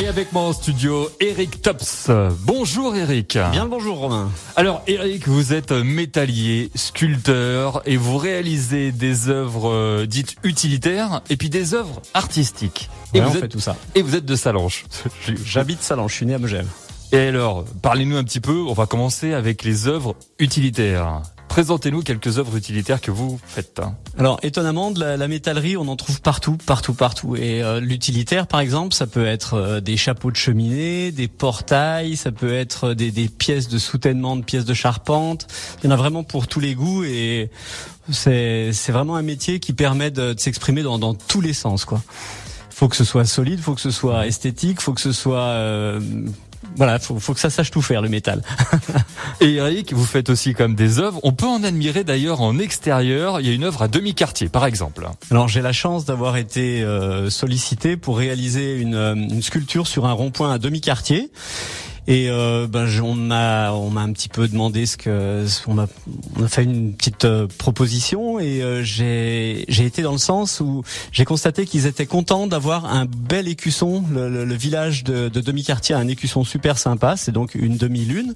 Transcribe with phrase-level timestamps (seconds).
[0.00, 2.10] Et avec moi en studio, Eric Tops.
[2.40, 3.36] Bonjour Eric.
[3.52, 4.30] Bien le bonjour Romain.
[4.56, 11.36] Alors Eric, vous êtes métallier, sculpteur et vous réalisez des œuvres euh, dites utilitaires et
[11.36, 12.88] puis des œuvres artistiques.
[13.12, 13.76] Et vous on êtes fait tout ça.
[13.94, 14.86] et vous êtes de Salanches.
[15.44, 16.68] J'habite Salon, je suis né à Megève.
[17.12, 21.20] Et alors, parlez-nous un petit peu, on va commencer avec les œuvres utilitaires.
[21.50, 23.80] Présentez-nous quelques œuvres utilitaires que vous faites.
[24.16, 27.34] Alors étonnamment, de la, la métallerie, on en trouve partout, partout, partout.
[27.34, 32.16] Et euh, l'utilitaire, par exemple, ça peut être euh, des chapeaux de cheminée, des portails,
[32.16, 35.48] ça peut être des, des pièces de soutènement, de pièces de charpente.
[35.82, 37.50] Il y en a vraiment pour tous les goûts et
[38.12, 41.84] c'est c'est vraiment un métier qui permet de, de s'exprimer dans, dans tous les sens,
[41.84, 42.00] quoi.
[42.70, 46.00] Faut que ce soit solide, faut que ce soit esthétique, faut que ce soit euh,
[46.76, 48.42] voilà, faut, faut que ça sache tout faire le métal.
[49.40, 51.20] Et Eric, vous faites aussi comme des œuvres.
[51.22, 53.40] On peut en admirer d'ailleurs en extérieur.
[53.40, 55.08] Il y a une œuvre à demi-quartier, par exemple.
[55.30, 60.06] Alors j'ai la chance d'avoir été euh, sollicité pour réaliser une, euh, une sculpture sur
[60.06, 61.30] un rond-point à demi-quartier.
[62.06, 65.86] Et euh, ben, on m'a on m'a un petit peu demandé ce que on m'a
[66.38, 70.60] on a fait une petite euh, proposition et euh, j'ai j'ai été dans le sens
[70.60, 74.02] où j'ai constaté qu'ils étaient contents d'avoir un bel écusson.
[74.12, 77.16] Le, le- le village de, de demi-quartier a un écusson super sympa.
[77.16, 78.34] C'est donc une demi-lune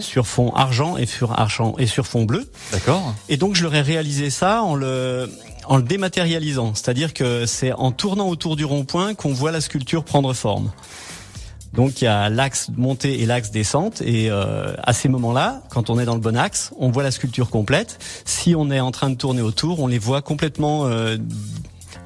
[0.00, 2.48] sur fond argent et sur argent et sur fond bleu.
[2.72, 5.28] D'accord Et donc je leur ai réalisé ça en le
[5.66, 10.04] en le dématérialisant, c'est-à-dire que c'est en tournant autour du rond-point qu'on voit la sculpture
[10.04, 10.70] prendre forme.
[11.72, 15.88] Donc il y a l'axe montée et l'axe descente et euh, à ces moments-là, quand
[15.90, 17.98] on est dans le bon axe, on voit la sculpture complète.
[18.24, 21.16] Si on est en train de tourner autour, on les voit complètement euh,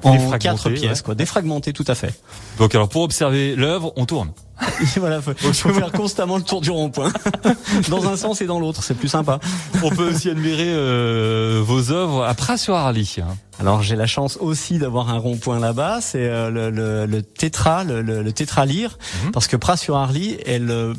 [0.03, 1.03] en quatre pièces, ouais.
[1.03, 2.13] quoi, défragmentés tout à fait.
[2.59, 4.31] Donc alors pour observer l'œuvre, on tourne.
[4.97, 7.11] Voilà, faut, faut faire constamment le tour du rond-point,
[7.89, 9.39] dans un sens et dans l'autre, c'est plus sympa.
[9.83, 13.17] On peut aussi admirer euh, vos œuvres à Pras-sur-Arly.
[13.21, 13.35] hein.
[13.59, 17.83] Alors j'ai la chance aussi d'avoir un rond-point là-bas, c'est euh, le, le, le tétra,
[17.83, 19.31] le, le, le tétralyre, Mhm.
[19.31, 20.93] parce que Pras-sur-Arly est le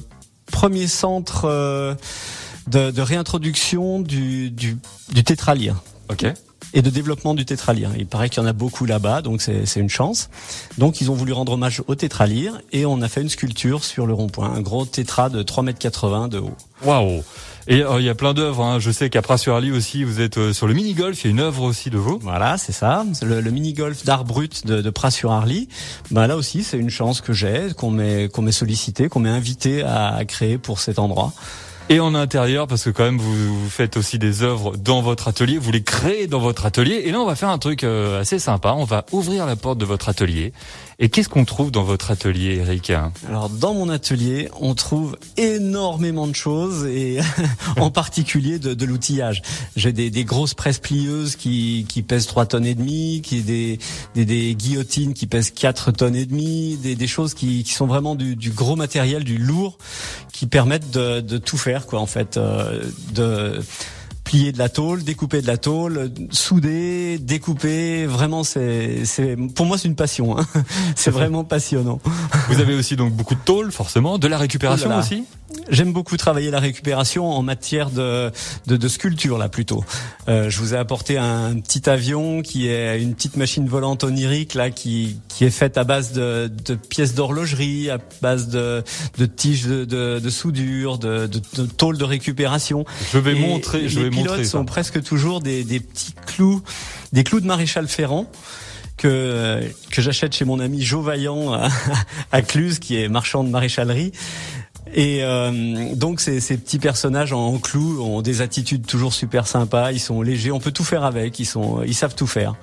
[0.53, 1.95] premier centre euh,
[2.69, 4.77] de, de réintroduction du, du,
[5.13, 5.77] du tétralyre
[6.11, 6.25] Ok.
[6.77, 7.91] Et de développement du tétralyre.
[7.99, 10.29] Il paraît qu'il y en a beaucoup là-bas, donc c'est une chance.
[10.77, 14.07] Donc ils ont voulu rendre hommage au tétralyre et on a fait une sculpture sur
[14.07, 16.55] le rond-point, un gros tétra de 3,80 m de haut.
[16.85, 17.25] Waouh.
[17.67, 18.63] Et euh, il y a plein d'œuvres.
[18.63, 18.79] Hein.
[18.79, 21.25] Je sais qu'à Pras-sur-Arly aussi, vous êtes euh, sur le mini-golf.
[21.25, 22.19] Il y a une œuvre aussi de vous.
[22.23, 23.05] Voilà, c'est ça.
[23.23, 25.69] Le, le mini-golf d'art brut de, de Pras-sur-Arly.
[26.11, 29.31] Bah là aussi, c'est une chance que j'ai, qu'on m'ait qu'on m'ait sollicité, qu'on m'ait
[29.31, 31.33] invité à, à créer pour cet endroit.
[31.89, 35.29] Et en intérieur, parce que quand même, vous, vous faites aussi des œuvres dans votre
[35.29, 35.57] atelier.
[35.57, 37.03] Vous les créez dans votre atelier.
[37.05, 38.75] Et là, on va faire un truc euh, assez sympa.
[38.77, 40.53] On va ouvrir la porte de votre atelier.
[40.99, 42.91] Et qu'est-ce qu'on trouve dans votre atelier, Eric
[43.29, 47.19] Alors dans mon atelier, on trouve énormément de choses et
[47.77, 49.43] en particulier de, de l'outillage.
[49.77, 53.79] J'ai des, des grosses presses plieuses qui, qui pèsent 3 tonnes et demie, qui des,
[54.15, 57.87] des, des guillotines qui pèsent 4 tonnes et demie, des, des choses qui, qui sont
[57.87, 59.77] vraiment du, du gros matériel, du lourd,
[60.33, 62.81] qui permettent de, de tout faire quoi en fait, euh,
[63.13, 63.61] de
[64.25, 68.07] plier de la tôle, découper de la tôle, souder, découper.
[68.07, 70.37] Vraiment, c'est, c'est, pour moi, c'est une passion.
[70.39, 70.45] Hein.
[70.97, 72.01] C'est vraiment passionnant.
[72.49, 75.03] Vous avez aussi donc beaucoup de tôle, forcément, de la récupération Oh là là.
[75.03, 75.25] aussi?
[75.69, 78.31] J'aime beaucoup travailler la récupération en matière de,
[78.67, 79.85] de, de sculpture là plutôt.
[80.29, 84.55] Euh, je vous ai apporté un petit avion qui est une petite machine volante onirique
[84.55, 88.83] là qui, qui est faite à base de, de pièces d'horlogerie, à base de,
[89.19, 91.27] de tiges de, de, de soudure, de,
[91.77, 92.85] tôles de récupération.
[93.13, 96.15] Je vais Et montrer, je les vais pilotes montrer sont presque toujours des, des petits
[96.27, 96.63] clous,
[97.13, 98.31] des clous de maréchal Ferrand
[98.97, 101.69] que que j'achète chez mon ami Jo Vaillant à,
[102.33, 104.13] à Cluse, qui est marchand de maréchalerie.
[104.95, 109.93] Et euh, donc ces, ces petits personnages en clous ont des attitudes toujours super sympas.
[109.93, 111.39] Ils sont légers, on peut tout faire avec.
[111.39, 112.55] Ils sont, ils savent tout faire.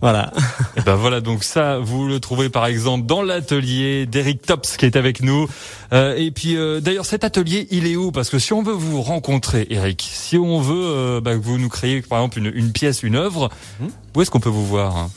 [0.00, 0.32] Voilà.
[0.76, 4.86] Et ben voilà, donc ça, vous le trouvez par exemple dans l'atelier d'Eric Tops qui
[4.86, 5.46] est avec nous.
[5.92, 8.10] Euh, et puis euh, d'ailleurs, cet atelier, il est où?
[8.12, 11.58] Parce que si on veut vous rencontrer, Eric, si on veut euh, bah, que vous
[11.58, 13.48] nous créez par exemple une, une pièce, une œuvre,
[13.80, 13.88] Mhm.
[14.16, 15.08] où est-ce qu'on peut vous voir?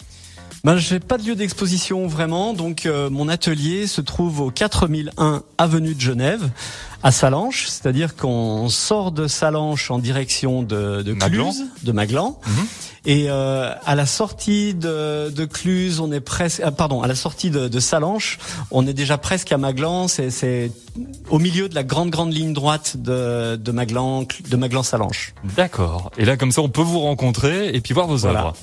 [0.63, 5.41] Ben, j'ai pas de lieu d'exposition vraiment, donc euh, mon atelier se trouve au 4001
[5.57, 6.51] avenue de Genève,
[7.01, 11.45] à Salanches, c'est-à-dire qu'on sort de Salanches en direction de, de Maglan.
[11.51, 12.65] Cluse, de Maglan, Mhm.
[13.07, 17.15] et euh, à la sortie de, de Cluse, on est presque, ah, pardon, à la
[17.15, 18.37] sortie de, de Salanches,
[18.69, 20.71] on est déjà presque à Maglan, c'est,
[21.31, 25.33] au milieu de la grande grande ligne droite de, de Maglan, de Maglan Salanches.
[25.57, 26.11] D'accord.
[26.19, 28.37] Et là, comme ça, on peut vous rencontrer et puis voir vos œuvres.
[28.39, 28.53] Voilà,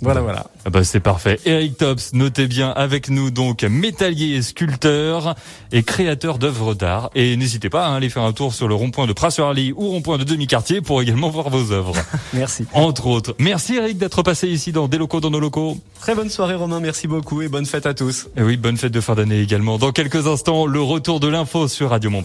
[0.00, 0.46] voilà.
[0.64, 1.40] Ah bah c'est parfait.
[1.44, 5.34] Eric Tops, notez bien avec nous donc métallier sculpteur
[5.72, 7.10] et créateur d'œuvres d'art.
[7.14, 10.18] Et n'hésitez pas à aller faire un tour sur le rond-point de Pras-sur-Arly ou rond-point
[10.18, 11.94] de Demi-Quartier pour également voir vos œuvres.
[12.32, 12.66] Merci.
[12.72, 13.34] Entre autres.
[13.38, 15.78] Merci Eric d'être passé ici dans Des locaux dans nos locaux.
[16.00, 18.28] Très bonne soirée Romain, merci beaucoup et bonne fête à tous.
[18.36, 19.78] Et oui, bonne fête de fin d'année également.
[19.78, 22.22] Dans quelques instants, le retour de l'info sur Radio Mont